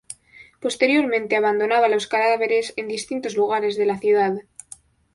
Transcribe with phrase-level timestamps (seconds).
[0.59, 4.33] Posteriormente, abandonaba los cadáveres en distintos lugares de la ciudad.